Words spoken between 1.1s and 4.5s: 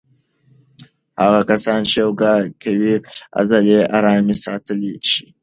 هغه کسان چې یوګا کوي عضلې آرامې